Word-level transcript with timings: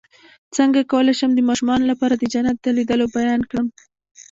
څنګه 0.55 0.89
کولی 0.91 1.13
شم 1.19 1.31
د 1.35 1.39
ماشومانو 1.49 1.89
لپاره 1.91 2.13
د 2.17 2.23
جنت 2.33 2.57
د 2.61 2.67
لیدلو 2.77 3.05
بیان 3.15 3.41
کړم 3.49 3.67